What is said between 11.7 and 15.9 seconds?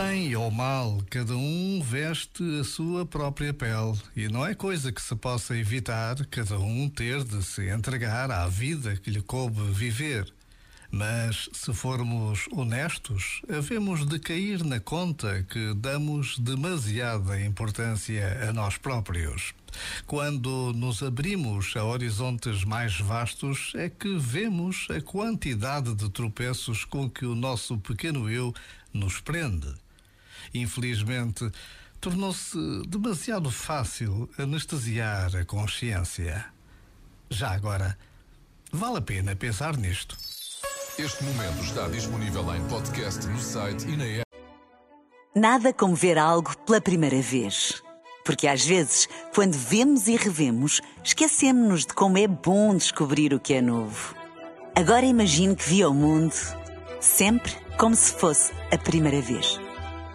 formos honestos, havemos de cair na conta que